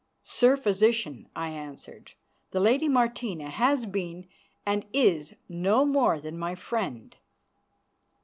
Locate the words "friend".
6.55-7.15